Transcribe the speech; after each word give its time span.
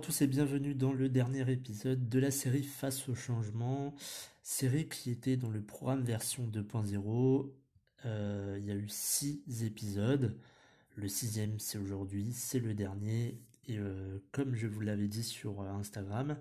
Tous 0.00 0.22
et 0.22 0.26
bienvenue 0.28 0.74
dans 0.74 0.92
le 0.92 1.08
dernier 1.08 1.50
épisode 1.50 2.08
de 2.08 2.20
la 2.20 2.30
série 2.30 2.62
Face 2.62 3.08
au 3.08 3.16
changement, 3.16 3.96
série 4.42 4.86
qui 4.86 5.10
était 5.10 5.36
dans 5.36 5.50
le 5.50 5.60
programme 5.60 6.02
version 6.02 6.46
2.0. 6.46 7.50
Euh, 8.06 8.56
il 8.60 8.64
y 8.64 8.70
a 8.70 8.76
eu 8.76 8.88
six 8.88 9.42
épisodes. 9.64 10.38
Le 10.94 11.08
sixième 11.08 11.58
c'est 11.58 11.78
aujourd'hui, 11.78 12.32
c'est 12.32 12.60
le 12.60 12.74
dernier. 12.74 13.40
Et 13.66 13.78
euh, 13.78 14.18
comme 14.30 14.54
je 14.54 14.68
vous 14.68 14.80
l'avais 14.80 15.08
dit 15.08 15.24
sur 15.24 15.62
euh, 15.62 15.68
Instagram, 15.70 16.38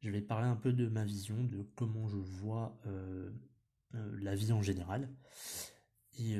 je 0.00 0.10
vais 0.10 0.20
parler 0.20 0.48
un 0.48 0.56
peu 0.56 0.72
de 0.72 0.88
ma 0.88 1.04
vision, 1.04 1.44
de 1.44 1.64
comment 1.76 2.08
je 2.08 2.16
vois 2.16 2.76
la 3.92 4.34
vie 4.34 4.52
en 4.52 4.62
général. 4.62 5.08
Et, 6.18 6.36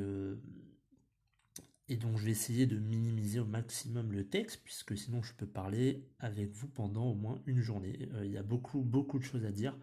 et 1.90 1.96
donc 1.96 2.16
je 2.16 2.24
vais 2.24 2.30
essayer 2.30 2.66
de 2.66 2.78
minimiser 2.78 3.40
au 3.40 3.44
maximum 3.44 4.12
le 4.12 4.26
texte, 4.26 4.62
puisque 4.64 4.96
sinon 4.96 5.22
je 5.22 5.34
peux 5.34 5.46
parler 5.46 6.08
avec 6.20 6.50
vous 6.52 6.68
pendant 6.68 7.04
au 7.04 7.14
moins 7.14 7.42
une 7.46 7.60
journée. 7.60 8.08
il 8.22 8.30
y 8.30 8.38
a 8.38 8.42
beaucoup, 8.42 8.80
beaucoup 8.80 9.18
de 9.18 9.24
choses 9.24 9.44
à 9.44 9.50
dire. 9.50 9.76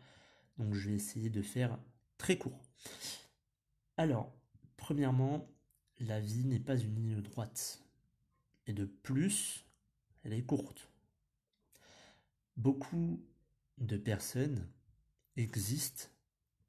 Donc 0.57 0.73
je 0.73 0.89
vais 0.89 0.95
essayer 0.95 1.29
de 1.29 1.41
faire 1.41 1.77
très 2.17 2.37
court. 2.37 2.59
Alors, 3.97 4.33
premièrement, 4.77 5.47
la 5.99 6.19
vie 6.19 6.45
n'est 6.45 6.59
pas 6.59 6.77
une 6.77 6.95
ligne 6.95 7.21
droite. 7.21 7.83
Et 8.67 8.73
de 8.73 8.85
plus, 8.85 9.65
elle 10.23 10.33
est 10.33 10.45
courte. 10.45 10.89
Beaucoup 12.55 13.21
de 13.77 13.97
personnes 13.97 14.67
existent 15.35 16.09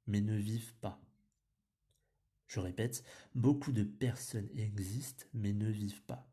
mais 0.09 0.21
ne 0.21 0.37
vivent 0.37 0.75
pas. 0.81 1.01
Je 2.49 2.61
répète, 2.61 3.05
beaucoup 3.35 3.73
de 3.73 3.85
personnes 3.85 4.49
existent 4.55 5.27
mais 5.35 5.53
ne 5.53 5.69
vivent 5.69 6.03
pas. 6.03 6.29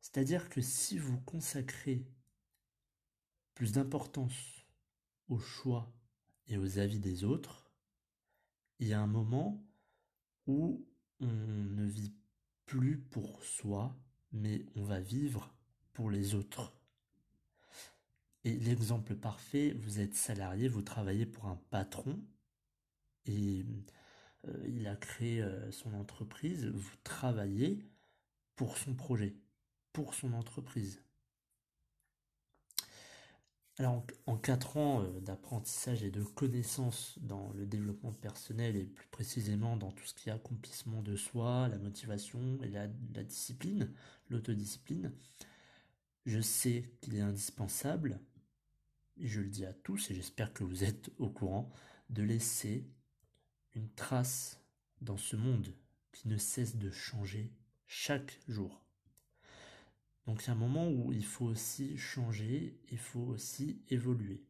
C'est-à-dire 0.00 0.48
que 0.48 0.60
si 0.60 0.98
vous 0.98 1.20
consacrez 1.20 2.04
plus 3.54 3.72
d'importance 3.72 4.66
aux 5.28 5.38
choix 5.38 5.92
et 6.48 6.56
aux 6.56 6.78
avis 6.78 6.98
des 6.98 7.22
autres, 7.22 7.70
il 8.80 8.88
y 8.88 8.94
a 8.94 9.00
un 9.00 9.06
moment 9.06 9.62
où 10.46 10.84
on 11.20 11.26
ne 11.26 11.86
vit 11.86 12.14
plus 12.64 12.98
pour 12.98 13.44
soi, 13.44 13.96
mais 14.32 14.64
on 14.74 14.82
va 14.82 15.00
vivre 15.00 15.54
pour 15.92 16.10
les 16.10 16.34
autres. 16.34 16.72
Et 18.44 18.56
l'exemple 18.58 19.14
parfait, 19.16 19.74
vous 19.74 20.00
êtes 20.00 20.14
salarié, 20.14 20.66
vous 20.66 20.82
travaillez 20.82 21.26
pour 21.26 21.46
un 21.46 21.56
patron, 21.70 22.24
et 23.26 23.66
il 24.66 24.86
a 24.86 24.96
créé 24.96 25.42
euh, 25.42 25.70
son 25.70 25.94
entreprise, 25.94 26.66
vous 26.66 26.96
travaillez 27.04 27.86
pour 28.56 28.78
son 28.78 28.94
projet, 28.94 29.34
pour 29.92 30.14
son 30.14 30.32
entreprise. 30.32 31.02
Alors, 33.78 34.04
en 34.26 34.36
quatre 34.36 34.76
ans 34.76 35.02
euh, 35.02 35.20
d'apprentissage 35.20 36.02
et 36.02 36.10
de 36.10 36.22
connaissances 36.22 37.18
dans 37.22 37.50
le 37.54 37.66
développement 37.66 38.12
personnel 38.12 38.76
et 38.76 38.84
plus 38.84 39.08
précisément 39.08 39.76
dans 39.76 39.90
tout 39.90 40.04
ce 40.04 40.14
qui 40.14 40.28
est 40.28 40.32
accomplissement 40.32 41.02
de 41.02 41.16
soi, 41.16 41.68
la 41.68 41.78
motivation 41.78 42.58
et 42.62 42.68
la, 42.68 42.88
discipline, 43.24 43.90
l'autodiscipline, 44.28 45.12
je 46.26 46.40
sais 46.40 46.92
qu'il 47.00 47.16
est 47.16 47.22
indispensable, 47.22 48.20
je 49.18 49.40
le 49.40 49.48
dis 49.48 49.64
à 49.64 49.72
tous 49.72 50.10
et 50.10 50.14
j'espère 50.14 50.52
que 50.52 50.64
vous 50.64 50.84
êtes 50.84 51.10
au 51.18 51.30
courant, 51.30 51.70
de 52.10 52.22
laisser 52.22 52.86
une 53.74 53.90
trace 53.94 54.60
dans 55.00 55.16
ce 55.16 55.36
monde 55.36 55.74
qui 56.12 56.28
ne 56.28 56.36
cesse 56.36 56.76
de 56.76 56.90
changer 56.90 57.52
chaque 57.86 58.38
jour. 58.48 58.84
Donc 60.26 60.42
c'est 60.42 60.50
un 60.50 60.56
moment 60.56 60.88
où 60.88 61.12
il 61.12 61.24
faut 61.24 61.46
aussi 61.46 61.96
changer, 61.96 62.78
il 62.90 62.98
faut 62.98 63.20
aussi 63.20 63.82
évoluer. 63.88 64.44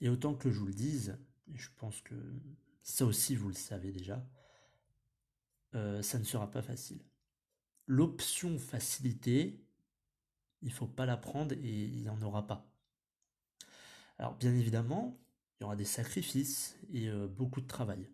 Et 0.00 0.08
autant 0.08 0.34
que 0.34 0.50
je 0.50 0.58
vous 0.58 0.66
le 0.66 0.74
dise, 0.74 1.16
je 1.54 1.68
pense 1.76 2.00
que 2.00 2.14
ça 2.82 3.06
aussi 3.06 3.36
vous 3.36 3.48
le 3.48 3.54
savez 3.54 3.92
déjà, 3.92 4.26
euh, 5.74 6.02
ça 6.02 6.18
ne 6.18 6.24
sera 6.24 6.50
pas 6.50 6.62
facile. 6.62 7.00
L'option 7.86 8.58
facilité, 8.58 9.64
il 10.60 10.68
ne 10.68 10.74
faut 10.74 10.86
pas 10.86 11.06
la 11.06 11.16
prendre 11.16 11.54
et 11.54 11.84
il 11.84 12.02
n'y 12.02 12.08
en 12.08 12.20
aura 12.22 12.46
pas. 12.46 12.68
Alors 14.18 14.34
bien 14.36 14.54
évidemment, 14.54 15.18
il 15.62 15.64
y 15.64 15.66
aura 15.66 15.76
des 15.76 15.84
sacrifices 15.84 16.76
et 16.92 17.08
euh, 17.08 17.28
beaucoup 17.28 17.60
de 17.60 17.68
travail. 17.68 18.08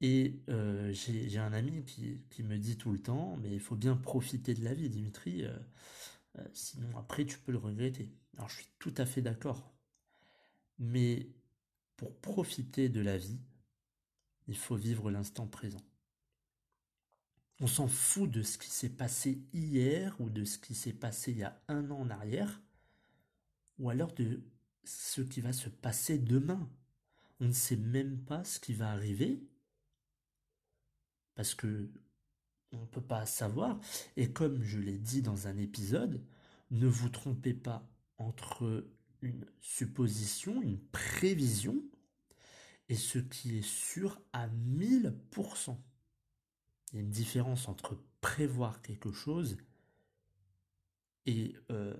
Et 0.00 0.40
euh, 0.48 0.90
j'ai 0.90 1.36
un 1.36 1.52
ami 1.52 1.84
qui, 1.84 2.42
me 2.42 2.56
dit 2.56 2.78
tout 2.78 2.90
le 2.90 2.98
temps, 2.98 3.36
mais 3.36 3.52
il 3.52 3.60
faut 3.60 3.76
bien 3.76 3.94
profiter 3.94 4.54
de 4.54 4.64
la 4.64 4.72
vie, 4.72 4.88
Dimitri, 4.88 5.44
euh, 5.44 5.54
sinon 6.54 6.96
après 6.96 7.26
tu 7.26 7.38
peux 7.38 7.52
le 7.52 7.58
regretter. 7.58 8.10
Alors 8.38 8.48
je 8.48 8.54
suis 8.54 8.70
tout 8.78 8.94
à 8.96 9.04
fait 9.04 9.20
d'accord. 9.20 9.70
Mais 10.78 11.28
pour 11.98 12.18
profiter 12.20 12.88
de 12.88 13.02
la 13.02 13.18
vie, 13.18 13.42
il 14.48 14.56
faut 14.56 14.76
vivre 14.76 15.10
l'instant 15.10 15.46
présent. 15.46 15.82
On 17.60 17.66
s'en 17.66 17.86
fout 17.86 18.30
de 18.30 18.42
ce 18.42 18.56
qui 18.56 18.70
s'est 18.70 18.88
passé 18.88 19.42
hier 19.52 20.18
ou 20.22 20.30
de 20.30 20.46
ce 20.46 20.56
qui 20.56 20.74
s'est 20.74 20.94
passé 20.94 21.32
il 21.32 21.38
y 21.38 21.44
a 21.44 21.60
un 21.68 21.90
an 21.90 22.00
en 22.00 22.08
arrière, 22.08 22.62
ou 23.78 23.90
alors 23.90 24.14
de 24.14 24.40
ce 24.84 25.20
qui 25.20 25.40
va 25.40 25.52
se 25.52 25.68
passer 25.68 26.18
demain. 26.18 26.68
On 27.40 27.46
ne 27.46 27.52
sait 27.52 27.76
même 27.76 28.18
pas 28.18 28.44
ce 28.44 28.60
qui 28.60 28.74
va 28.74 28.90
arriver 28.90 29.42
parce 31.34 31.54
que 31.54 31.90
on 32.72 32.80
ne 32.80 32.86
peut 32.86 33.00
pas 33.00 33.26
savoir. 33.26 33.80
Et 34.16 34.32
comme 34.32 34.62
je 34.62 34.78
l'ai 34.78 34.98
dit 34.98 35.22
dans 35.22 35.48
un 35.48 35.56
épisode, 35.56 36.22
ne 36.70 36.86
vous 36.86 37.08
trompez 37.08 37.54
pas 37.54 37.88
entre 38.18 38.86
une 39.22 39.46
supposition, 39.60 40.62
une 40.62 40.78
prévision, 40.78 41.82
et 42.88 42.96
ce 42.96 43.18
qui 43.18 43.58
est 43.58 43.66
sûr 43.66 44.20
à 44.32 44.48
1000%. 44.48 45.78
Il 46.92 46.96
y 46.96 46.98
a 46.98 47.02
une 47.02 47.10
différence 47.10 47.68
entre 47.68 48.02
prévoir 48.20 48.82
quelque 48.82 49.12
chose 49.12 49.56
et 51.26 51.54
euh, 51.70 51.96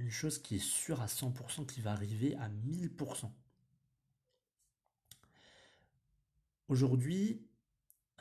une 0.00 0.10
chose 0.10 0.38
qui 0.38 0.56
est 0.56 0.58
sûre 0.58 1.02
à 1.02 1.06
100% 1.06 1.66
qui 1.66 1.82
va 1.82 1.92
arriver 1.92 2.34
à 2.36 2.48
1000%. 2.48 3.30
Aujourd'hui, 6.68 7.46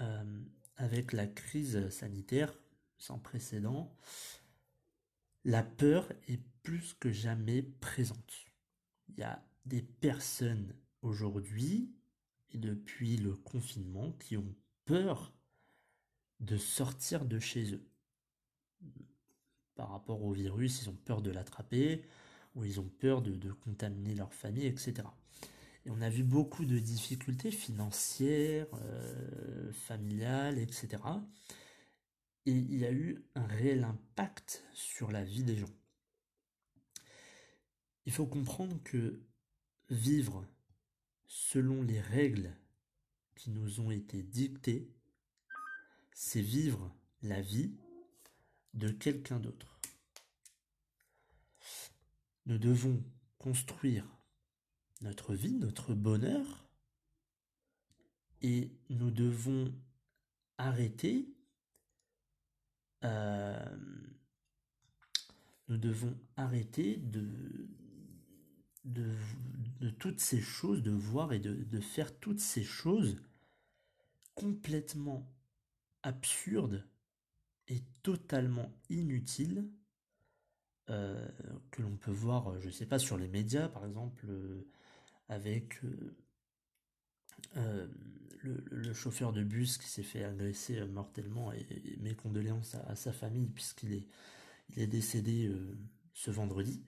euh, 0.01 0.43
avec 0.75 1.13
la 1.13 1.25
crise 1.25 1.89
sanitaire 1.89 2.53
sans 2.97 3.17
précédent, 3.17 3.95
la 5.45 5.63
peur 5.63 6.11
est 6.27 6.41
plus 6.63 6.93
que 6.99 7.11
jamais 7.11 7.61
présente. 7.61 8.45
Il 9.07 9.19
y 9.19 9.23
a 9.23 9.41
des 9.65 9.81
personnes 9.81 10.75
aujourd'hui 11.01 11.93
et 12.51 12.57
depuis 12.57 13.15
le 13.15 13.35
confinement 13.35 14.11
qui 14.13 14.35
ont 14.35 14.55
peur 14.83 15.33
de 16.41 16.57
sortir 16.57 17.25
de 17.25 17.39
chez 17.39 17.73
eux. 17.73 17.87
Par 19.79 19.91
rapport 19.91 20.21
au 20.25 20.33
virus, 20.33 20.81
ils 20.81 20.89
ont 20.89 20.97
peur 21.05 21.21
de 21.21 21.31
l'attraper 21.31 22.03
ou 22.53 22.65
ils 22.65 22.81
ont 22.81 22.89
peur 22.99 23.21
de, 23.21 23.49
contaminer 23.63 24.13
leur 24.13 24.33
famille, 24.33 24.65
etc. 24.65 25.07
Et 25.85 25.89
on 25.89 26.01
a 26.01 26.09
vu 26.09 26.21
beaucoup 26.21 26.65
de 26.65 26.77
difficultés 26.79 27.49
financières, 27.49 28.67
euh, 28.73 29.71
familiales, 29.71 30.59
etc. 30.59 31.01
Et 32.45 32.51
il 32.51 32.75
y 32.75 32.83
a 32.83 32.91
eu 32.91 33.23
un 33.35 33.47
réel 33.47 33.85
impact 33.85 34.65
sur 34.73 35.13
la 35.13 35.23
vie 35.23 35.45
des 35.45 35.55
gens. 35.55 35.73
Il 38.05 38.11
faut 38.11 38.27
comprendre 38.27 38.83
que 38.83 39.21
vivre 39.89 40.45
selon 41.25 41.83
les 41.83 42.01
règles 42.01 42.53
qui 43.35 43.49
nous 43.49 43.79
ont 43.79 43.91
été 43.91 44.23
dictées, 44.23 44.91
c'est 46.13 46.41
vivre 46.41 46.93
la 47.21 47.39
vie 47.39 47.77
de 48.79 48.89
quelqu'un 48.89 49.39
d'autre. 49.39 49.79
Nous 52.45 52.57
devons 52.57 53.03
construire 53.37 54.05
notre 55.01 55.35
vie, 55.35 55.53
notre 55.53 55.93
bonheur, 55.93 56.65
Et 58.41 58.71
nous 58.89 59.11
devons 59.11 59.73
arrêter, 60.57 61.27
euh, 63.03 63.77
nous 65.67 65.77
devons 65.77 66.17
arrêter 66.37 66.95
de, 66.95 67.27
de, 68.85 69.89
toutes 69.99 70.19
ces 70.19 70.41
choses, 70.41 70.81
de 70.81 70.91
voir 70.91 71.33
et 71.33 71.39
de, 71.39 71.79
faire 71.81 72.17
toutes 72.19 72.39
ces 72.39 72.63
choses 72.63 73.17
complètement 74.35 75.29
absurdes 76.01 76.87
et 77.69 77.83
totalement 78.03 78.71
inutiles 78.89 79.69
euh, 80.89 81.27
que 81.69 81.83
l'on 81.83 81.95
peut 81.97 82.11
voir, 82.11 82.59
je 82.59 82.67
ne 82.67 82.71
sais 82.71 82.87
pas, 82.87 82.97
sur 82.97 83.17
les 83.17 83.27
médias, 83.27 83.69
par 83.69 83.85
exemple, 83.85 84.25
euh, 84.27 84.67
avec 85.27 85.79
euh, 87.57 87.87
le, 88.41 88.93
chauffeur 88.93 89.31
de 89.31 89.43
bus 89.43 89.77
qui 89.77 89.87
s'est 89.87 90.03
fait 90.03 90.23
agresser 90.23 90.83
mortellement 90.87 91.51
et, 91.51 91.97
mes 91.99 92.15
condoléances 92.15 92.73
à, 92.73 92.95
sa 92.95 93.13
famille 93.13 93.47
puisqu'il 93.49 93.93
est, 93.93 94.07
il 94.69 94.79
est 94.79 94.87
décédé 94.87 95.55
ce 96.13 96.31
vendredi. 96.31 96.83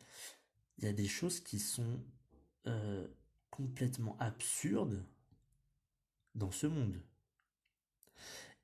Il 0.80 0.86
y 0.86 0.88
a 0.88 0.94
des 0.94 1.08
choses 1.08 1.40
qui 1.40 1.60
sont 1.60 2.04
complètement 3.52 4.18
absurdes 4.20 5.06
dans 6.34 6.52
ce 6.52 6.66
monde. 6.66 7.00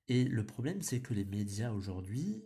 Et 0.09 0.23
le 0.23 0.45
problème, 0.45 0.81
c'est 0.81 1.01
que 1.01 1.13
les 1.13 1.25
médias 1.25 1.71
aujourd'hui 1.71 2.43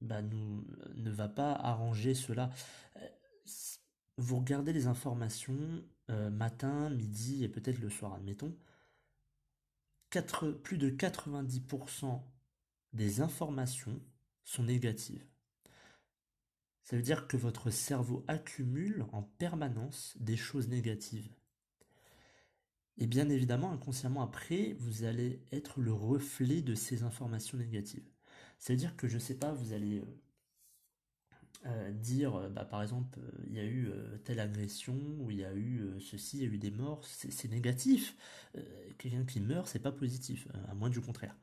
bah, 0.00 0.22
nous, 0.22 0.64
ne 0.94 1.10
va 1.10 1.28
pas 1.28 1.52
arranger 1.52 2.14
cela. 2.14 2.50
Euh, 2.96 3.08
vous 4.18 4.38
regardez 4.38 4.72
les 4.72 4.86
informations 4.86 5.84
euh, 6.10 6.30
matin, 6.30 6.90
midi 6.90 7.44
et 7.44 7.48
peut-être 7.48 7.78
le 7.78 7.90
soir, 7.90 8.14
admettons. 8.14 8.54
plus 10.62 10.78
de 10.78 10.90
90% 10.90 12.22
des 12.92 13.20
informations 13.20 14.00
sont 14.44 14.62
négatives. 14.62 15.26
Ça 16.82 16.96
veut 16.96 17.02
dire 17.02 17.26
que 17.26 17.36
votre 17.36 17.70
cerveau 17.70 18.24
accumule 18.28 19.04
en 19.12 19.22
permanence 19.22 20.16
des 20.20 20.36
choses 20.36 20.68
négatives. 20.68 21.35
Et 22.98 23.06
bien 23.06 23.28
évidemment, 23.28 23.72
inconsciemment 23.72 24.22
après, 24.22 24.74
vous 24.78 25.04
allez 25.04 25.42
être 25.52 25.80
le 25.80 25.92
reflet 25.92 26.62
de 26.62 26.74
ces 26.74 27.02
informations 27.02 27.58
négatives. 27.58 28.08
C'est-à-dire 28.58 28.96
que 28.96 29.06
je 29.06 29.18
sais 29.18 29.34
pas, 29.34 29.52
vous 29.52 29.72
allez 29.74 29.98
euh, 29.98 30.04
euh, 31.66 31.92
dire, 31.92 32.36
euh, 32.36 32.48
bah, 32.48 32.64
par 32.64 32.82
exemple, 32.82 33.18
il 33.46 33.54
y 33.54 33.60
a 33.60 33.64
eu 33.64 33.90
telle 34.24 34.40
agression, 34.40 34.98
ou 35.20 35.30
il 35.30 35.38
y 35.38 35.44
a 35.44 35.54
eu 35.54 35.90
ceci, 36.00 36.38
il 36.38 36.42
y 36.42 36.46
a 36.46 36.48
eu 36.48 36.58
des 36.58 36.70
morts, 36.70 37.04
c'est 37.04 37.50
négatif. 37.50 38.16
Quelqu'un 38.98 39.24
qui 39.24 39.40
meurt, 39.40 39.68
c'est 39.68 39.78
pas 39.78 39.92
positif, 39.92 40.48
à 40.68 40.74
moins 40.74 40.90
du 40.90 41.00
contraire. 41.00 41.36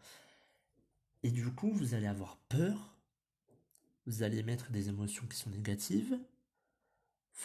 Et 1.21 1.31
du 1.31 1.45
coup, 1.53 1.71
vous 1.71 1.93
allez 1.93 2.07
avoir 2.07 2.37
peur, 2.49 2.97
vous 4.07 4.23
allez 4.23 4.43
mettre 4.43 4.71
des 4.71 4.89
émotions 4.89 5.25
qui 5.27 5.37
sont 5.37 5.51
négatives, 5.51 6.19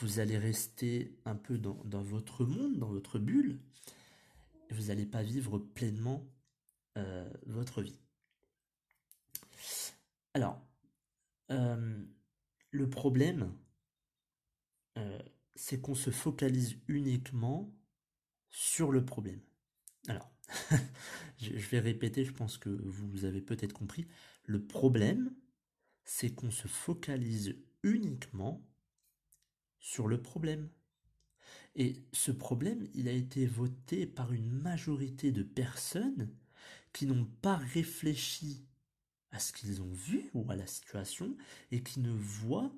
vous 0.00 0.18
allez 0.18 0.38
rester 0.38 1.14
un 1.24 1.36
peu 1.36 1.58
dans 1.58 2.02
votre 2.02 2.44
monde, 2.44 2.78
dans 2.78 2.88
votre 2.88 3.18
bulle, 3.18 3.58
vous 4.70 4.84
n'allez 4.84 5.06
pas 5.06 5.22
vivre 5.22 5.58
pleinement 5.58 6.26
votre 7.46 7.80
vie. 7.80 8.00
Alors, 10.34 10.60
euh, 11.50 12.04
le 12.70 12.90
problème, 12.90 13.52
euh, 14.96 15.18
c'est 15.54 15.80
qu'on 15.80 15.94
se 15.94 16.10
focalise 16.10 16.78
uniquement 16.86 17.74
sur 18.50 18.92
le 18.92 19.04
problème. 19.04 19.40
Alors, 20.08 20.30
je 21.38 21.68
vais 21.68 21.80
répéter, 21.80 22.24
je 22.24 22.32
pense 22.32 22.58
que 22.58 22.68
vous 22.68 23.24
avez 23.24 23.40
peut-être 23.40 23.72
compris. 23.72 24.06
Le 24.44 24.64
problème, 24.64 25.34
c'est 26.04 26.34
qu'on 26.34 26.50
se 26.50 26.68
focalise 26.68 27.56
uniquement 27.82 28.64
sur 29.80 30.08
le 30.08 30.20
problème. 30.20 30.70
Et 31.76 32.02
ce 32.12 32.32
problème, 32.32 32.88
il 32.94 33.08
a 33.08 33.12
été 33.12 33.46
voté 33.46 34.06
par 34.06 34.32
une 34.32 34.50
majorité 34.50 35.32
de 35.32 35.42
personnes 35.42 36.28
qui 36.92 37.06
n'ont 37.06 37.28
pas 37.42 37.56
réfléchi 37.56 38.64
à 39.30 39.38
ce 39.38 39.52
qu'ils 39.52 39.82
ont 39.82 39.92
vu 39.92 40.30
ou 40.34 40.50
à 40.50 40.56
la 40.56 40.66
situation 40.66 41.36
et 41.70 41.82
qui 41.82 42.00
ne 42.00 42.10
voient 42.10 42.72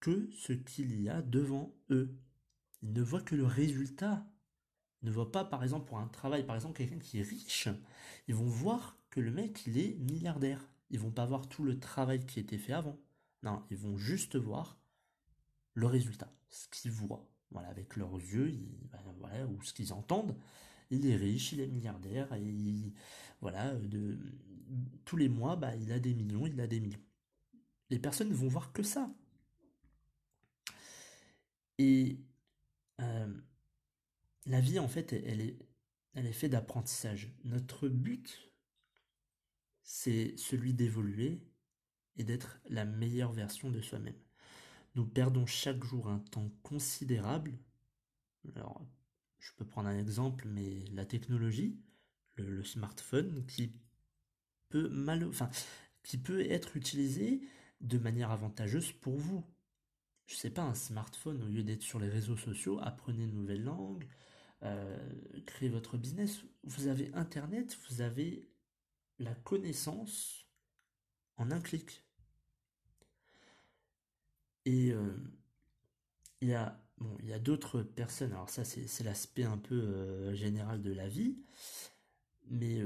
que 0.00 0.30
ce 0.32 0.52
qu'il 0.52 1.00
y 1.00 1.08
a 1.08 1.22
devant 1.22 1.74
eux. 1.90 2.16
Ils 2.82 2.92
ne 2.92 3.02
voient 3.02 3.22
que 3.22 3.34
le 3.34 3.46
résultat. 3.46 4.26
Ils 5.02 5.06
ne 5.06 5.12
voient 5.12 5.32
pas, 5.32 5.44
par 5.44 5.62
exemple, 5.62 5.86
pour 5.86 5.98
un 5.98 6.08
travail, 6.08 6.46
par 6.46 6.54
exemple, 6.56 6.76
quelqu'un 6.76 6.98
qui 6.98 7.18
est 7.18 7.28
riche. 7.28 7.68
Ils 8.28 8.34
vont 8.34 8.46
voir 8.46 8.98
que 9.10 9.20
le 9.20 9.30
mec, 9.30 9.66
il 9.66 9.78
est 9.78 9.94
milliardaire. 9.96 10.64
Ils 10.90 11.00
vont 11.00 11.10
pas 11.10 11.26
voir 11.26 11.48
tout 11.48 11.64
le 11.64 11.78
travail 11.78 12.24
qui 12.24 12.38
a 12.38 12.42
été 12.42 12.58
fait 12.58 12.72
avant. 12.72 12.98
Non, 13.42 13.64
ils 13.70 13.76
vont 13.76 13.96
juste 13.96 14.36
voir 14.36 14.78
le 15.74 15.86
résultat, 15.86 16.32
ce 16.48 16.68
qu'ils 16.68 16.90
voient. 16.90 17.28
Voilà, 17.50 17.68
avec 17.68 17.96
leurs 17.96 18.14
yeux, 18.14 18.52
ben, 18.92 18.98
voilà, 19.18 19.46
ou 19.46 19.62
ce 19.62 19.72
qu'ils 19.72 19.92
entendent. 19.92 20.36
Il 20.90 21.06
est 21.06 21.16
riche, 21.16 21.52
il 21.52 21.60
est 21.60 21.66
milliardaire, 21.66 22.32
et 22.34 22.92
voilà, 23.40 23.74
de, 23.74 24.18
tous 25.04 25.16
les 25.16 25.28
mois, 25.28 25.56
bah, 25.56 25.74
il 25.76 25.92
a 25.92 25.98
des 25.98 26.14
millions, 26.14 26.46
il 26.46 26.60
a 26.60 26.66
des 26.66 26.80
millions. 26.80 27.02
Les 27.90 27.98
personnes 27.98 28.28
ne 28.28 28.34
vont 28.34 28.48
voir 28.48 28.72
que 28.72 28.82
ça. 28.82 29.10
Et 31.78 32.18
euh, 33.00 33.40
la 34.46 34.60
vie, 34.60 34.78
en 34.78 34.88
fait, 34.88 35.12
elle 35.12 35.40
est, 35.40 35.58
elle 36.14 36.26
est 36.26 36.32
faite 36.32 36.52
d'apprentissage. 36.52 37.32
Notre 37.44 37.88
but, 37.88 38.50
c'est 39.82 40.36
celui 40.36 40.74
d'évoluer 40.74 41.40
et 42.16 42.24
d'être 42.24 42.58
la 42.68 42.84
meilleure 42.84 43.32
version 43.32 43.70
de 43.70 43.80
soi-même. 43.80 44.16
Nous 44.96 45.04
perdons 45.04 45.44
chaque 45.44 45.84
jour 45.84 46.08
un 46.08 46.20
temps 46.20 46.50
considérable. 46.62 47.52
Alors, 48.54 48.82
je 49.38 49.52
peux 49.52 49.66
prendre 49.66 49.90
un 49.90 49.98
exemple, 49.98 50.48
mais 50.48 50.86
la 50.92 51.04
technologie, 51.04 51.78
le 52.36 52.64
smartphone 52.64 53.44
qui 53.46 53.74
peut 54.70 54.88
mal, 54.88 55.24
enfin, 55.24 55.50
qui 56.02 56.16
peut 56.16 56.40
être 56.50 56.78
utilisé 56.78 57.42
de 57.82 57.98
manière 57.98 58.30
avantageuse 58.30 58.90
pour 58.92 59.18
vous. 59.18 59.44
Je 60.24 60.34
sais 60.34 60.50
pas, 60.50 60.62
un 60.62 60.74
smartphone, 60.74 61.42
au 61.42 61.46
lieu 61.46 61.62
d'être 61.62 61.82
sur 61.82 62.00
les 62.00 62.08
réseaux 62.08 62.38
sociaux, 62.38 62.80
apprenez 62.80 63.24
une 63.24 63.34
nouvelle 63.34 63.64
langue, 63.64 64.08
euh, 64.62 64.98
créez 65.44 65.68
votre 65.68 65.98
business. 65.98 66.42
Vous 66.64 66.86
avez 66.86 67.12
Internet, 67.12 67.76
vous 67.90 68.00
avez 68.00 68.48
la 69.18 69.34
connaissance 69.34 70.46
en 71.36 71.50
un 71.50 71.60
clic. 71.60 72.05
Et 74.66 74.92
euh, 74.92 75.16
il 76.42 76.48
y 76.48 76.54
a, 76.54 76.78
bon, 76.98 77.16
a 77.32 77.38
d'autres 77.38 77.82
personnes, 77.82 78.32
alors 78.32 78.50
ça 78.50 78.64
c'est 78.64 79.04
l'aspect 79.04 79.44
un 79.44 79.58
peu 79.58 79.74
euh, 79.74 80.34
général 80.34 80.82
de 80.82 80.92
la 80.92 81.08
vie, 81.08 81.38
mais 82.50 82.82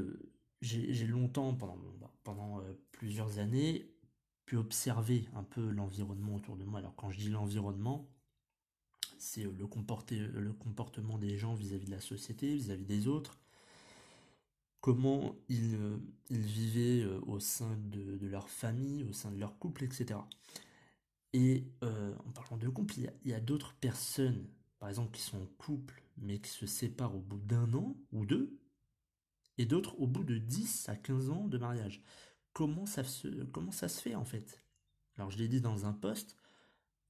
j'ai 0.62 1.06
longtemps, 1.06 1.54
pendant, 1.54 1.78
bah, 2.00 2.10
pendant 2.22 2.60
euh, 2.60 2.72
plusieurs 2.92 3.38
années, 3.38 3.90
pu 4.46 4.56
observer 4.56 5.28
un 5.34 5.44
peu 5.44 5.70
l'environnement 5.70 6.36
autour 6.36 6.56
de 6.56 6.64
moi. 6.64 6.80
Alors 6.80 6.94
quand 6.96 7.10
je 7.10 7.18
dis 7.18 7.28
l'environnement, 7.30 8.08
c'est 9.18 9.44
euh, 9.46 9.52
le, 9.58 10.40
le 10.40 10.52
comportement 10.52 11.18
des 11.18 11.38
gens 11.38 11.54
vis-à-vis 11.54 11.86
de 11.86 11.90
la 11.90 12.00
société, 12.00 12.54
vis-à-vis 12.54 12.84
des 12.84 13.06
autres, 13.06 13.38
comment 14.80 15.34
ils, 15.48 15.74
euh, 15.76 15.96
vivaient 16.30 17.04
au 17.26 17.40
sein 17.40 17.76
de, 17.90 18.26
leur 18.26 18.48
famille, 18.48 19.04
au 19.04 19.12
sein 19.12 19.30
de 19.30 19.38
leur 19.38 19.58
couple, 19.58 19.84
etc. 19.84 20.20
Et 21.32 21.64
en 21.82 22.30
parlant 22.32 22.56
de 22.56 22.68
couple, 22.68 22.94
il 22.98 23.30
y 23.30 23.32
a 23.32 23.40
d'autres 23.40 23.74
personnes, 23.74 24.48
par 24.78 24.88
exemple, 24.88 25.12
qui 25.12 25.22
sont 25.22 25.40
en 25.40 25.46
couple, 25.58 26.02
mais 26.16 26.40
qui 26.40 26.50
se 26.50 26.66
séparent 26.66 27.14
au 27.14 27.20
bout 27.20 27.38
d'un 27.38 27.72
an 27.74 27.96
ou 28.12 28.26
deux, 28.26 28.58
et 29.58 29.66
d'autres 29.66 29.98
au 30.00 30.06
bout 30.06 30.24
de 30.24 30.38
10 30.38 30.88
à 30.88 30.96
15 30.96 31.30
ans 31.30 31.46
de 31.46 31.58
mariage. 31.58 32.02
Comment 32.52 32.86
ça 32.86 33.04
se, 33.04 33.28
comment 33.44 33.72
ça 33.72 33.88
se 33.88 34.00
fait 34.00 34.14
en 34.14 34.24
fait? 34.24 34.64
Alors 35.16 35.30
je 35.30 35.38
l'ai 35.38 35.48
dit 35.48 35.60
dans 35.60 35.86
un 35.86 35.92
poste, 35.92 36.36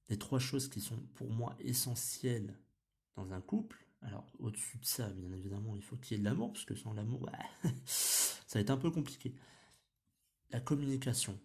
les 0.09 0.17
trois 0.17 0.39
choses 0.39 0.69
qui 0.69 0.81
sont 0.81 0.97
pour 1.15 1.31
moi 1.31 1.55
essentielles 1.59 2.59
dans 3.15 3.33
un 3.33 3.41
couple, 3.41 3.85
alors 4.01 4.31
au-dessus 4.39 4.77
de 4.77 4.85
ça, 4.85 5.09
bien 5.09 5.31
évidemment, 5.31 5.75
il 5.75 5.81
faut 5.81 5.95
qu'il 5.95 6.17
y 6.17 6.19
ait 6.19 6.23
de 6.23 6.27
l'amour, 6.27 6.51
parce 6.51 6.65
que 6.65 6.75
sans 6.75 6.93
l'amour, 6.93 7.29
ça 7.85 8.59
va 8.59 8.59
être 8.59 8.69
un 8.69 8.77
peu 8.77 8.91
compliqué. 8.91 9.33
La 10.49 10.59
communication, 10.59 11.39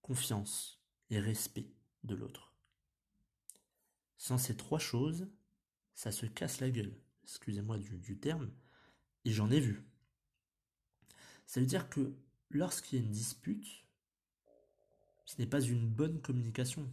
confiance 0.00 0.77
respect 1.10 1.70
de 2.04 2.14
l'autre. 2.14 2.54
Sans 4.18 4.36
ces 4.36 4.56
trois 4.56 4.78
choses, 4.78 5.28
ça 5.94 6.12
se 6.12 6.26
casse 6.26 6.60
la 6.60 6.70
gueule. 6.70 6.94
Excusez-moi 7.22 7.78
du 7.78 8.18
terme, 8.18 8.50
et 9.24 9.32
j'en 9.32 9.50
ai 9.50 9.60
vu. 9.60 9.84
Ça 11.46 11.60
veut 11.60 11.66
dire 11.66 11.88
que 11.88 12.14
lorsqu'il 12.50 12.98
y 12.98 13.02
a 13.02 13.04
une 13.04 13.10
dispute, 13.10 13.66
ce 15.24 15.36
n'est 15.38 15.46
pas 15.46 15.60
une 15.60 15.88
bonne 15.88 16.20
communication. 16.20 16.90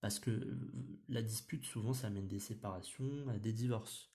Parce 0.00 0.18
que 0.18 0.30
euh, 0.30 1.00
la 1.08 1.22
dispute, 1.22 1.64
souvent, 1.66 1.92
ça 1.92 2.06
amène 2.06 2.28
des 2.28 2.38
séparations, 2.38 3.26
des 3.38 3.52
divorces. 3.52 4.10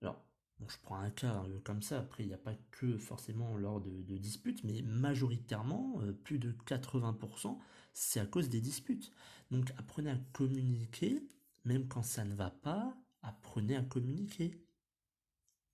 Alors, 0.00 0.24
je 0.68 0.76
prends 0.82 0.98
un 0.98 1.10
cas 1.10 1.44
euh, 1.44 1.60
comme 1.64 1.82
ça, 1.82 2.00
après 2.00 2.22
il 2.22 2.28
n'y 2.28 2.34
a 2.34 2.38
pas 2.38 2.54
que 2.70 2.96
forcément 2.98 3.56
lors 3.56 3.80
de, 3.80 4.16
disputes, 4.18 4.64
mais 4.64 4.82
majoritairement, 4.82 6.00
euh, 6.00 6.12
plus 6.12 6.38
de 6.38 6.52
80%, 6.52 7.58
c'est 7.92 8.20
à 8.20 8.26
cause 8.26 8.48
des 8.48 8.60
disputes. 8.60 9.12
Donc 9.50 9.72
apprenez 9.76 10.10
à 10.10 10.18
communiquer, 10.32 11.26
même 11.64 11.88
quand 11.88 12.02
ça 12.02 12.24
ne 12.24 12.34
va 12.34 12.50
pas, 12.50 12.96
apprenez 13.22 13.76
à 13.76 13.82
communiquer. 13.82 14.60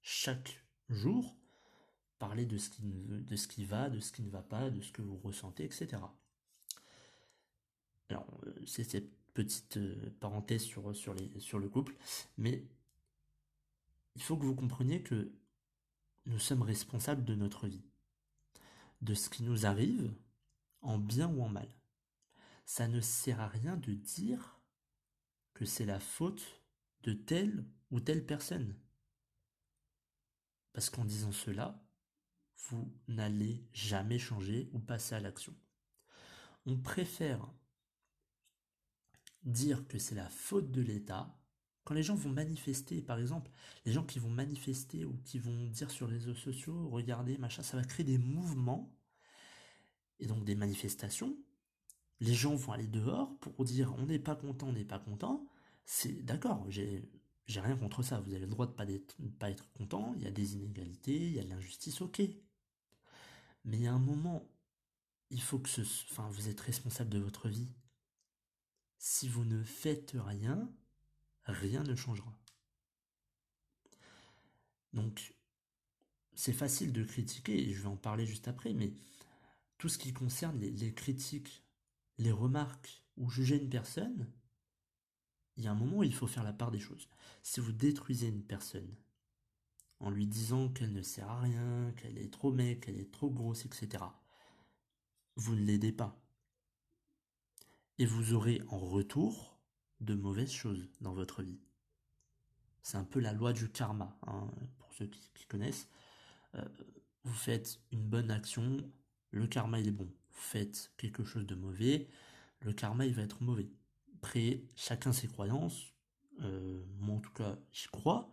Chaque 0.02 0.64
jour, 0.88 1.36
parlez 2.18 2.46
de 2.46 2.58
ce 2.58 2.70
qui, 2.70 2.82
de 2.82 3.36
ce 3.36 3.48
qui 3.48 3.64
va, 3.64 3.90
de 3.90 4.00
ce 4.00 4.12
qui 4.12 4.22
ne 4.22 4.30
va 4.30 4.42
pas, 4.42 4.70
de 4.70 4.80
ce 4.80 4.92
que 4.92 5.02
vous 5.02 5.18
ressentez, 5.18 5.64
etc. 5.64 5.98
Alors, 8.08 8.40
euh, 8.46 8.52
c'est 8.66 8.84
cette 8.84 9.10
petite 9.34 9.78
parenthèse 10.18 10.62
sur, 10.62 10.94
sur 10.96 11.58
le 11.58 11.68
couple, 11.68 11.94
mais 12.36 12.64
il 14.14 14.22
faut 14.22 14.36
que 14.36 14.46
vous 14.46 14.54
compreniez 14.54 15.02
que 15.02 15.32
nous 16.26 16.38
sommes 16.38 16.62
responsables 16.62 17.24
de 17.24 17.34
notre 17.34 17.66
vie, 17.66 17.84
de 19.00 19.14
ce 19.14 19.30
qui 19.30 19.42
nous 19.42 19.66
arrive, 19.66 20.12
en 20.82 20.98
bien 20.98 21.28
ou 21.28 21.42
en 21.42 21.48
mal. 21.48 21.68
Ça 22.64 22.88
ne 22.88 23.00
sert 23.00 23.40
à 23.40 23.48
rien 23.48 23.76
de 23.76 23.94
dire 23.94 24.60
que 25.54 25.64
c'est 25.64 25.86
la 25.86 26.00
faute 26.00 26.62
de 27.02 27.12
telle 27.12 27.66
ou 27.90 28.00
telle 28.00 28.24
personne. 28.24 28.76
Parce 30.72 30.90
qu'en 30.90 31.04
disant 31.04 31.32
cela, 31.32 31.82
vous 32.68 32.94
n'allez 33.08 33.66
jamais 33.72 34.18
changer 34.18 34.70
ou 34.72 34.78
passer 34.78 35.14
à 35.14 35.20
l'action. 35.20 35.54
On 36.66 36.76
préfère 36.76 37.52
dire 39.42 39.86
que 39.88 39.98
c'est 39.98 40.14
la 40.14 40.28
faute 40.28 40.70
de 40.70 40.82
l'État 40.82 41.39
quand 41.90 41.96
les 41.96 42.04
gens 42.04 42.14
vont 42.14 42.30
manifester, 42.30 43.02
par 43.02 43.18
exemple, 43.18 43.50
les 43.84 43.90
gens 43.90 44.04
qui 44.04 44.20
vont 44.20 44.30
manifester 44.30 45.04
ou 45.04 45.18
qui 45.24 45.40
vont 45.40 45.66
dire 45.70 45.90
sur 45.90 46.06
les 46.06 46.18
réseaux 46.18 46.36
sociaux, 46.36 46.88
regardez, 46.88 47.36
machin, 47.36 47.64
ça 47.64 47.76
va 47.76 47.82
créer 47.82 48.04
des 48.04 48.16
mouvements 48.16 48.96
et 50.20 50.26
donc 50.26 50.44
des 50.44 50.54
manifestations. 50.54 51.36
Les 52.20 52.32
gens 52.32 52.54
vont 52.54 52.70
aller 52.70 52.86
dehors 52.86 53.36
pour 53.40 53.64
dire 53.64 53.92
on 53.98 54.06
n'est 54.06 54.20
pas 54.20 54.36
content, 54.36 54.68
on 54.68 54.72
n'est 54.72 54.84
pas 54.84 55.00
content. 55.00 55.44
C'est 55.84 56.24
d'accord, 56.24 56.64
j'ai 56.70 57.10
rien 57.48 57.76
contre 57.76 58.04
ça. 58.04 58.20
Vous 58.20 58.34
avez 58.34 58.46
le 58.46 58.46
droit 58.46 58.68
de 58.68 58.72
pas 58.72 58.88
être, 58.88 59.16
pas 59.40 59.50
être 59.50 59.68
content. 59.72 60.14
Il 60.14 60.22
y 60.22 60.28
a 60.28 60.30
des 60.30 60.54
inégalités, 60.54 61.16
il 61.16 61.32
y 61.32 61.40
a 61.40 61.42
de 61.42 61.48
l'injustice, 61.48 62.00
ok. 62.02 62.20
Mais 63.64 63.78
il 63.78 63.82
y 63.82 63.88
a 63.88 63.92
un 63.92 63.98
moment, 63.98 64.48
il 65.30 65.42
faut 65.42 65.58
que 65.58 65.68
ce, 65.68 65.80
enfin, 65.80 66.28
vous 66.30 66.48
êtes 66.48 66.60
responsable 66.60 67.10
de 67.10 67.18
votre 67.18 67.48
vie. 67.48 67.74
Si 68.98 69.26
vous 69.26 69.44
ne 69.44 69.64
faites 69.64 70.14
rien, 70.14 70.70
rien 71.50 71.82
ne 71.82 71.94
changera. 71.94 72.32
Donc, 74.92 75.34
c'est 76.34 76.52
facile 76.52 76.92
de 76.92 77.04
critiquer, 77.04 77.72
je 77.72 77.82
vais 77.82 77.88
en 77.88 77.96
parler 77.96 78.26
juste 78.26 78.48
après, 78.48 78.72
mais 78.72 78.92
tout 79.78 79.88
ce 79.88 79.98
qui 79.98 80.12
concerne 80.12 80.58
les, 80.58 80.94
critiques, 80.94 81.62
les 82.18 82.32
remarques 82.32 83.02
ou 83.16 83.30
juger 83.30 83.56
une 83.56 83.70
personne, 83.70 84.26
il 85.56 85.64
y 85.64 85.68
a 85.68 85.72
un 85.72 85.74
moment 85.74 85.98
où 85.98 86.04
il 86.04 86.14
faut 86.14 86.26
faire 86.26 86.44
la 86.44 86.52
part 86.52 86.70
des 86.70 86.78
choses. 86.78 87.08
Si 87.42 87.60
vous 87.60 87.72
détruisez 87.72 88.28
une 88.28 88.42
personne 88.42 88.94
en 90.00 90.10
lui 90.10 90.26
disant 90.26 90.68
qu'elle 90.68 90.92
ne 90.92 91.02
sert 91.02 91.28
à 91.28 91.40
rien, 91.40 91.92
qu'elle 91.96 92.18
est 92.18 92.32
trop 92.32 92.52
mec, 92.52 92.80
qu'elle 92.80 92.98
est 92.98 93.12
trop 93.12 93.30
grosse, 93.30 93.66
etc., 93.66 94.04
vous 95.36 95.54
ne 95.54 95.64
l'aidez 95.64 95.92
pas. 95.92 96.18
Et 97.98 98.06
vous 98.06 98.32
aurez 98.32 98.62
en 98.68 98.78
retour 98.78 99.49
de 100.00 100.14
mauvaises 100.14 100.52
choses 100.52 100.88
dans 101.00 101.12
votre 101.12 101.42
vie. 101.42 101.60
C'est 102.82 102.96
un 102.96 103.04
peu 103.04 103.20
la 103.20 103.32
loi 103.32 103.52
du 103.52 103.70
karma, 103.70 104.16
hein, 104.26 104.50
pour 104.78 104.92
ceux 104.94 105.06
qui, 105.06 105.46
connaissent. 105.46 105.88
Euh, 106.54 106.64
vous 107.24 107.34
faites 107.34 107.80
une 107.90 108.08
bonne 108.08 108.30
action, 108.30 108.78
le 109.30 109.46
karma 109.46 109.80
il 109.80 109.88
est 109.88 109.92
bon. 109.92 110.06
Vous 110.06 110.40
faites 110.40 110.92
quelque 110.96 111.24
chose 111.24 111.46
de 111.46 111.54
mauvais, 111.54 112.08
le 112.60 112.72
karma 112.72 113.04
il 113.04 113.14
va 113.14 113.22
être 113.22 113.42
mauvais. 113.42 113.68
Après, 114.16 114.62
chacun 114.76 115.12
ses 115.12 115.28
croyances. 115.28 115.92
Euh, 116.40 116.84
moi 116.98 117.16
en 117.16 117.20
tout 117.20 117.32
cas, 117.32 117.58
j'y 117.72 117.88
crois. 117.88 118.30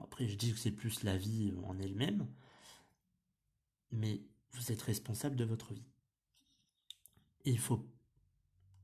Après, 0.00 0.28
je 0.28 0.36
dis 0.36 0.52
que 0.52 0.58
c'est 0.58 0.70
plus 0.70 1.02
la 1.02 1.16
vie 1.16 1.52
en 1.64 1.78
elle-même. 1.78 2.28
Mais 3.90 4.22
vous 4.52 4.72
êtes 4.72 4.82
responsable 4.82 5.36
de 5.36 5.44
votre 5.44 5.74
vie. 5.74 5.86
Il 7.44 7.58
faut 7.58 7.86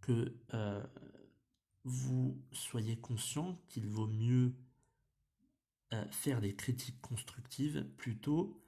que 0.00 0.34
euh, 0.54 0.84
vous 1.84 2.40
soyez 2.52 2.96
conscient 2.96 3.60
qu'il 3.68 3.86
vaut 3.86 4.06
mieux 4.06 4.54
euh, 5.92 6.04
faire 6.10 6.40
des 6.40 6.54
critiques 6.54 7.00
constructives 7.00 7.84
plutôt 7.96 8.62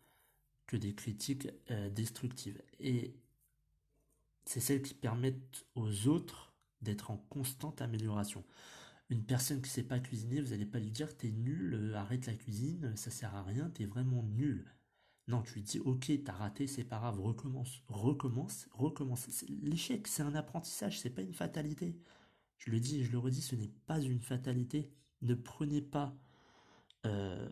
que 0.66 0.76
des 0.76 0.94
critiques 0.94 1.48
euh, 1.70 1.88
destructives. 1.90 2.60
Et 2.80 3.14
c'est 4.44 4.60
celles 4.60 4.82
qui 4.82 4.94
permettent 4.94 5.64
aux 5.74 6.08
autres 6.08 6.52
d'être 6.82 7.10
en 7.10 7.16
constante 7.16 7.80
amélioration. 7.80 8.44
Une 9.10 9.24
personne 9.24 9.58
qui 9.58 9.68
ne 9.68 9.74
sait 9.74 9.82
pas 9.84 10.00
cuisiner, 10.00 10.40
vous 10.40 10.50
n'allez 10.50 10.66
pas 10.66 10.78
lui 10.78 10.90
dire 10.90 11.16
t'es 11.16 11.30
nul, 11.30 11.74
euh, 11.74 11.94
arrête 11.94 12.26
la 12.26 12.34
cuisine, 12.34 12.96
ça 12.96 13.10
sert 13.10 13.34
à 13.34 13.42
rien, 13.42 13.70
t'es 13.70 13.86
vraiment 13.86 14.22
nul. 14.22 14.70
Non, 15.28 15.42
tu 15.42 15.54
lui 15.54 15.62
dis 15.62 15.78
ok, 15.80 16.12
t'as 16.24 16.32
raté, 16.32 16.66
c'est 16.66 16.84
pas 16.84 16.98
grave, 16.98 17.20
recommence, 17.20 17.82
recommence, 17.88 18.68
recommence. 18.72 19.28
L'échec, 19.62 20.06
c'est 20.08 20.22
un 20.22 20.34
apprentissage, 20.34 21.00
c'est 21.00 21.10
pas 21.10 21.22
une 21.22 21.32
fatalité. 21.32 21.96
Je 22.64 22.70
le 22.70 22.80
dis 22.80 23.00
et 23.00 23.04
je 23.04 23.12
le 23.12 23.18
redis, 23.18 23.42
ce 23.42 23.56
n'est 23.56 23.72
pas 23.86 24.00
une 24.00 24.20
fatalité. 24.20 24.90
Ne 25.20 25.34
prenez 25.34 25.82
pas 25.82 26.16
euh, 27.04 27.50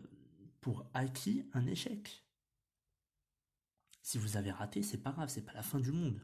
pour 0.59 0.89
acquis 0.95 1.47
un 1.53 1.67
échec. 1.67 2.25
Si 4.01 4.17
vous 4.17 4.37
avez 4.37 4.49
raté, 4.49 4.81
c'est 4.81 4.97
pas 4.97 5.11
grave, 5.11 5.29
c'est 5.29 5.45
pas 5.45 5.53
la 5.53 5.61
fin 5.61 5.79
du 5.79 5.91
monde. 5.91 6.19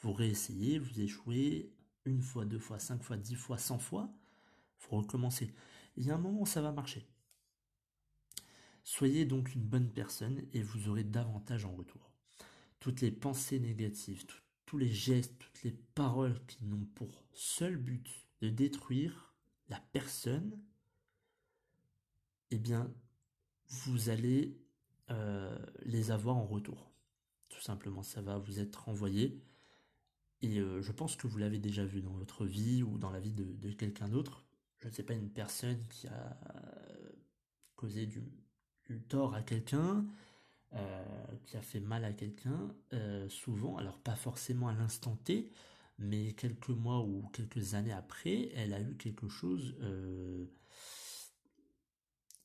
Vous 0.00 0.12
réessayez, 0.12 0.80
vous 0.80 1.00
échouez 1.00 1.72
une 2.04 2.20
fois, 2.20 2.44
deux 2.44 2.58
fois, 2.58 2.80
cinq 2.80 3.00
fois, 3.04 3.16
dix 3.16 3.36
fois, 3.36 3.58
cent 3.58 3.78
fois, 3.78 4.12
vous 4.80 4.96
recommencez. 4.96 5.54
Il 5.96 6.04
y 6.04 6.10
a 6.10 6.16
un 6.16 6.18
moment 6.18 6.40
où 6.40 6.46
ça 6.46 6.60
va 6.60 6.72
marcher. 6.72 7.06
Soyez 8.82 9.24
donc 9.24 9.54
une 9.54 9.64
bonne 9.64 9.92
personne 9.92 10.42
et 10.52 10.62
vous 10.62 10.88
aurez 10.88 11.04
davantage 11.04 11.64
en 11.64 11.72
retour. 11.72 12.10
Toutes 12.80 13.02
les 13.02 13.12
pensées 13.12 13.60
négatives, 13.60 14.26
tous 14.66 14.78
les 14.78 14.92
gestes, 14.92 15.38
toutes 15.38 15.62
les 15.62 15.72
paroles 15.94 16.44
qui 16.46 16.64
n'ont 16.64 16.84
pour 16.94 17.24
seul 17.32 17.76
but 17.76 18.08
de 18.42 18.50
détruire 18.50 19.32
la 19.68 19.80
personne, 19.92 20.60
eh 22.50 22.58
bien, 22.58 22.92
vous 23.68 24.08
allez 24.08 24.58
euh, 25.10 25.56
les 25.84 26.10
avoir 26.10 26.36
en 26.36 26.46
retour. 26.46 26.92
Tout 27.48 27.60
simplement, 27.60 28.02
ça 28.02 28.20
va 28.20 28.38
vous 28.38 28.60
être 28.60 28.84
renvoyé. 28.84 29.40
Et 30.42 30.58
euh, 30.58 30.82
je 30.82 30.92
pense 30.92 31.16
que 31.16 31.26
vous 31.26 31.38
l'avez 31.38 31.58
déjà 31.58 31.84
vu 31.84 32.02
dans 32.02 32.12
votre 32.12 32.44
vie 32.44 32.82
ou 32.82 32.98
dans 32.98 33.10
la 33.10 33.20
vie 33.20 33.32
de, 33.32 33.72
quelqu'un 33.72 34.08
d'autre. 34.08 34.44
Je 34.78 34.88
ne 34.88 34.92
sais 34.92 35.02
pas, 35.02 35.14
une 35.14 35.30
personne 35.30 35.82
qui 35.88 36.06
a 36.08 36.38
causé 37.76 38.06
du 38.06 38.22
tort 39.08 39.34
à 39.34 39.42
quelqu'un, 39.42 40.06
euh, 40.74 41.04
qui 41.44 41.56
a 41.56 41.62
fait 41.62 41.80
mal 41.80 42.04
à 42.04 42.12
quelqu'un, 42.12 42.74
euh, 42.92 43.28
souvent, 43.28 43.76
alors 43.76 43.98
pas 44.00 44.16
forcément 44.16 44.68
à 44.68 44.74
l'instant 44.74 45.16
T, 45.16 45.52
mais 45.98 46.32
quelques 46.32 46.70
mois 46.70 47.00
ou 47.00 47.22
quelques 47.32 47.74
années 47.74 47.92
après, 47.92 48.50
elle 48.54 48.74
a 48.74 48.80
eu 48.80 48.96
quelque 48.96 49.28
chose 49.28 49.76
euh, 49.80 50.44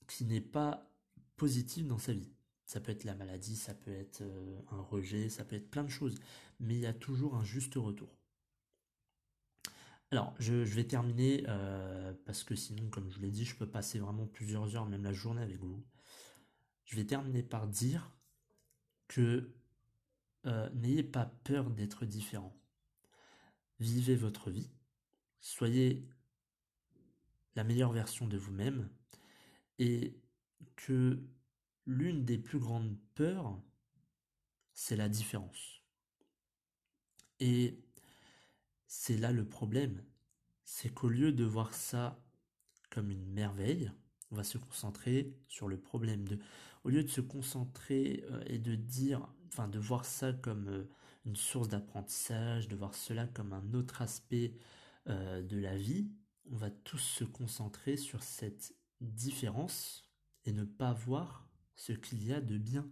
qui 0.07 0.23
n'est 0.25 0.39
pas 0.39 0.87
positif 1.35 1.87
dans 1.87 1.97
sa 1.97 2.13
vie. 2.13 2.31
Ça 2.65 2.79
peut 2.79 2.91
être 2.91 3.05
la 3.05 3.15
maladie, 3.15 3.55
ça 3.55 3.73
peut 3.73 3.91
être 3.91 4.23
un 4.71 4.81
rejet, 4.81 5.27
ça 5.27 5.43
peut 5.43 5.55
être 5.55 5.71
plein 5.71 5.83
de 5.83 5.89
choses, 5.89 6.15
mais 6.59 6.75
il 6.75 6.81
y 6.81 6.85
a 6.85 6.93
toujours 6.93 7.35
un 7.35 7.43
juste 7.43 7.73
retour. 7.75 8.15
Alors, 10.11 10.33
je, 10.39 10.53
vais 10.53 10.85
terminer 10.85 11.43
parce 12.25 12.43
que 12.43 12.55
sinon, 12.55 12.89
comme 12.89 13.09
je 13.09 13.19
l'ai 13.19 13.31
dit, 13.31 13.45
je 13.45 13.55
peux 13.55 13.67
passer 13.67 13.99
vraiment 13.99 14.27
plusieurs 14.27 14.75
heures, 14.75 14.85
même 14.85 15.03
la 15.03 15.11
journée 15.11 15.41
avec 15.41 15.59
vous 15.59 15.83
je 16.91 16.97
vais 16.97 17.05
terminer 17.05 17.41
par 17.41 17.67
dire 17.67 18.11
que 19.07 19.49
euh, 20.45 20.69
n'ayez 20.71 21.03
pas 21.03 21.25
peur 21.45 21.69
d'être 21.69 22.05
différent. 22.05 22.53
Vivez 23.79 24.17
votre 24.17 24.51
vie, 24.51 24.69
soyez 25.39 26.05
la 27.55 27.63
meilleure 27.63 27.93
version 27.93 28.27
de 28.27 28.37
vous-même 28.37 28.89
et 29.79 30.19
que 30.75 31.23
l'une 31.85 32.25
des 32.25 32.37
plus 32.37 32.59
grandes 32.59 32.97
peurs, 33.15 33.57
c'est 34.73 34.97
la 34.97 35.07
différence. 35.07 35.81
Et 37.39 37.79
c'est 38.87 39.17
là 39.17 39.31
le 39.31 39.47
problème, 39.47 40.03
c'est 40.65 40.93
qu'au 40.93 41.07
lieu 41.07 41.31
de 41.31 41.45
voir 41.45 41.73
ça 41.73 42.21
comme 42.89 43.11
une 43.11 43.31
merveille, 43.31 43.93
on 44.31 44.35
va 44.35 44.43
se 44.43 44.57
concentrer 44.57 45.33
sur 45.47 45.67
le 45.67 45.77
problème 45.77 46.27
de 46.27 46.39
au 46.83 46.89
lieu 46.89 47.03
de 47.03 47.09
se 47.09 47.21
concentrer 47.21 48.23
euh, 48.31 48.43
et 48.47 48.57
de 48.57 48.75
dire 48.75 49.27
enfin 49.47 49.67
de 49.67 49.79
voir 49.79 50.05
ça 50.05 50.33
comme 50.33 50.67
euh, 50.67 50.89
une 51.25 51.35
source 51.35 51.67
d'apprentissage 51.67 52.67
de 52.67 52.75
voir 52.75 52.95
cela 52.95 53.27
comme 53.27 53.53
un 53.53 53.73
autre 53.73 54.01
aspect 54.01 54.53
euh, 55.07 55.41
de 55.41 55.57
la 55.57 55.77
vie 55.77 56.09
on 56.51 56.55
va 56.55 56.69
tous 56.69 56.97
se 56.97 57.23
concentrer 57.23 57.97
sur 57.97 58.23
cette 58.23 58.75
différence 58.99 60.09
et 60.45 60.53
ne 60.53 60.63
pas 60.63 60.93
voir 60.93 61.47
ce 61.75 61.93
qu'il 61.93 62.23
y 62.23 62.33
a 62.33 62.41
de 62.41 62.57
bien. 62.57 62.89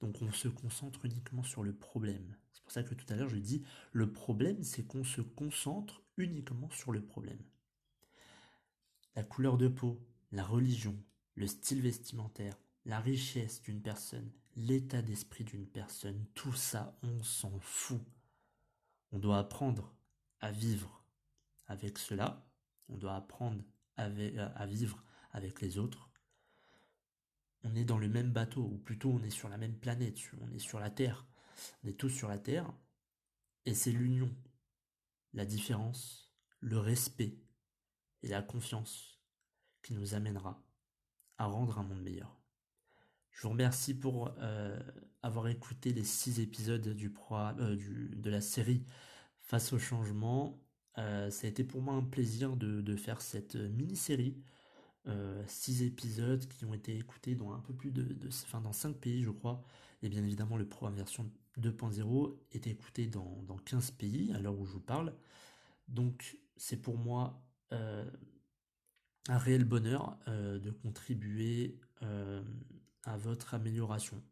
Donc 0.00 0.20
on 0.22 0.32
se 0.32 0.48
concentre 0.48 1.04
uniquement 1.04 1.42
sur 1.42 1.62
le 1.62 1.74
problème. 1.74 2.36
C'est 2.52 2.62
pour 2.62 2.72
ça 2.72 2.82
que 2.82 2.94
tout 2.94 3.06
à 3.12 3.16
l'heure 3.16 3.28
je 3.28 3.36
dis 3.36 3.62
le 3.92 4.12
problème 4.12 4.62
c'est 4.62 4.84
qu'on 4.84 5.04
se 5.04 5.20
concentre 5.20 6.02
uniquement 6.16 6.70
sur 6.70 6.92
le 6.92 7.02
problème. 7.02 7.42
La 9.16 9.22
couleur 9.22 9.56
de 9.56 9.68
peau, 9.68 10.00
la 10.34 10.44
religion, 10.44 10.96
le 11.36 11.46
style 11.46 11.80
vestimentaire, 11.80 12.58
la 12.84 12.98
richesse 12.98 13.62
d'une 13.62 13.80
personne, 13.80 14.32
l'état 14.56 15.00
d'esprit 15.00 15.44
d'une 15.44 15.66
personne, 15.66 16.26
tout 16.34 16.52
ça 16.52 16.98
on 17.02 17.22
s'en 17.22 17.60
fout. 17.60 18.02
On 19.12 19.20
doit 19.20 19.38
apprendre 19.38 19.94
à 20.40 20.50
vivre 20.50 21.04
avec 21.66 21.98
cela, 21.98 22.44
on 22.88 22.96
doit 22.96 23.14
apprendre 23.14 23.62
à, 23.96 24.08
vivre 24.66 25.04
avec 25.30 25.60
les 25.60 25.78
autres. 25.78 26.10
On 27.62 27.76
est 27.76 27.84
dans 27.84 27.98
le 27.98 28.08
même 28.08 28.32
bateau, 28.32 28.62
ou 28.62 28.76
plutôt 28.76 29.10
on 29.12 29.22
est 29.22 29.30
sur 29.30 29.48
la 29.48 29.56
même 29.56 29.78
planète, 29.78 30.18
on 30.40 30.50
est 30.52 30.58
sur 30.58 30.80
la 30.80 30.90
Terre. 30.90 31.24
On 31.84 31.88
est 31.88 31.98
tous 31.98 32.10
sur 32.10 32.28
la 32.28 32.38
Terre, 32.38 32.72
et 33.66 33.74
c'est 33.74 33.92
l'union, 33.92 34.34
la 35.32 35.46
différence, 35.46 36.34
le 36.58 36.78
respect 36.78 37.38
et 38.22 38.28
la 38.28 38.42
confiance 38.42 39.13
qui 39.84 39.94
nous 39.94 40.14
amènera 40.14 40.60
à 41.38 41.46
rendre 41.46 41.78
un 41.78 41.84
monde 41.84 42.02
meilleur. 42.02 42.36
Je 43.30 43.42
vous 43.42 43.50
remercie 43.50 43.94
pour 43.94 44.34
euh, 44.38 44.80
avoir 45.22 45.46
écouté 45.48 45.92
les 45.92 46.04
six 46.04 46.40
épisodes 46.40 46.88
du, 46.88 47.12
euh, 47.30 47.76
de 48.16 48.30
la 48.30 48.40
série 48.40 48.84
Face 49.40 49.74
au 49.74 49.78
changement. 49.78 50.58
Euh, 50.96 51.28
ça 51.30 51.46
a 51.46 51.50
été 51.50 51.64
pour 51.64 51.82
moi 51.82 51.94
un 51.94 52.02
plaisir 52.02 52.56
de, 52.56 52.96
faire 52.96 53.20
cette 53.20 53.56
mini-série. 53.56 54.42
six 55.46 55.82
épisodes 55.82 56.46
qui 56.48 56.64
ont 56.64 56.72
été 56.72 56.96
écoutés 56.96 57.34
dans 57.34 57.52
un 57.52 57.60
peu 57.60 57.74
plus 57.74 57.90
de, 57.90 58.16
enfin 58.44 58.62
dans 58.62 58.72
cinq 58.72 58.96
pays 58.96 59.22
je 59.22 59.30
crois 59.30 59.62
et 60.02 60.08
bien 60.08 60.24
évidemment 60.24 60.56
le 60.56 60.66
programme 60.66 60.96
version 60.96 61.30
2.0 61.60 62.38
est 62.52 62.66
écouté 62.66 63.06
dans, 63.06 63.42
dans 63.46 63.58
15 63.58 63.90
pays 63.90 64.32
à 64.32 64.38
l'heure 64.38 64.58
où 64.58 64.64
je 64.64 64.72
vous 64.72 64.80
parle 64.80 65.14
donc 65.88 66.38
c'est 66.56 66.80
pour 66.80 66.96
moi 66.96 67.42
un 69.28 69.38
réel 69.38 69.64
bonheur 69.64 70.18
de 70.26 70.70
contribuer 70.70 71.78
à 73.04 73.16
votre 73.16 73.54
amélioration, 73.54 74.22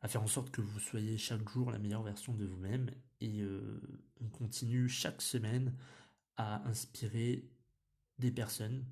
à 0.00 0.08
faire 0.08 0.22
en 0.22 0.26
sorte 0.26 0.50
que 0.50 0.60
vous 0.60 0.80
soyez 0.80 1.16
chaque 1.18 1.48
jour 1.48 1.70
la 1.70 1.78
meilleure 1.78 2.02
version 2.02 2.34
de 2.34 2.44
vous-même 2.44 2.90
et 3.20 3.40
euh, 3.40 3.80
on 4.20 4.28
continue 4.28 4.88
chaque 4.88 5.22
semaine 5.22 5.74
à 6.36 6.66
inspirer 6.68 7.48
des 8.18 8.32
personnes 8.32 8.84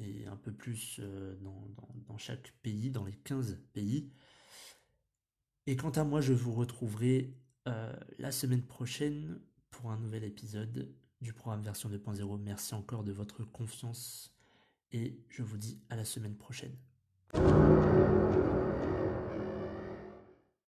et 0.00 0.26
un 0.26 0.36
peu 0.36 0.52
plus 0.52 0.98
euh, 1.00 1.36
dans, 1.36 2.18
chaque 2.18 2.54
pays, 2.62 2.90
dans 2.90 3.04
les 3.04 3.12
15 3.12 3.60
pays. 3.72 4.10
Et 5.66 5.76
quant 5.76 5.90
à 5.90 6.04
moi, 6.04 6.20
je 6.20 6.32
vous 6.32 6.52
retrouverai 6.52 7.36
euh, 7.68 7.94
la 8.18 8.32
semaine 8.32 8.62
prochaine 8.62 9.40
pour 9.70 9.90
un 9.90 9.98
nouvel 9.98 10.24
épisode 10.24 10.94
du 11.20 11.32
programme 11.32 11.62
version 11.62 11.90
2.0. 11.90 12.40
Merci 12.40 12.74
encore 12.74 13.04
de 13.04 13.12
votre 13.12 13.44
confiance 13.44 14.33
et 14.94 15.18
je 15.28 15.42
vous 15.42 15.56
dis 15.58 15.82
à 15.90 15.96
la 15.96 16.04
semaine 16.04 16.36
prochaine. 16.36 16.76